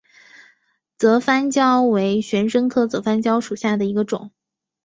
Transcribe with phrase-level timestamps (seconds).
[0.97, 4.31] 泽番椒为玄参科泽番椒属下的一个种。